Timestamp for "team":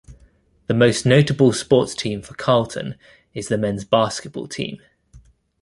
1.93-2.23, 4.47-4.81